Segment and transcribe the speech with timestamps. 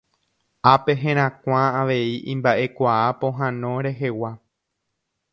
[0.73, 4.31] ápe herakuã avei imba'ekuaa pohãno rehegua